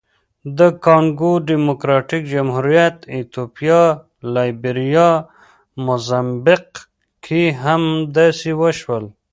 د 0.57 0.59
کانګو 0.85 1.31
ډیموکراتیک 1.49 2.23
جمهوریت، 2.33 2.97
ایتوپیا، 3.15 3.81
لایبیریا، 4.33 5.09
موزمبیق 5.85 6.67
کې 7.25 7.43
هم 7.63 7.83
داسې 8.17 8.51
وشول. 8.61 9.05